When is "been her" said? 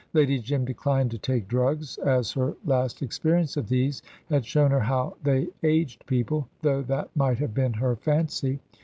7.53-7.95